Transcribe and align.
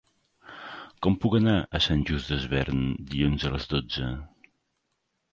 Com 1.07 1.17
puc 1.25 1.35
anar 1.39 1.51
a 1.59 1.81
Sant 1.87 2.01
Just 2.11 2.31
Desvern 2.33 2.81
dilluns 3.11 3.45
a 3.45 3.53
les 3.57 3.69
dotze? 3.75 4.07